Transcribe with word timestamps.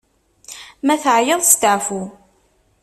Ma 0.85 0.95
teɛyiḍ, 1.03 1.41
steɛfu! 1.43 2.01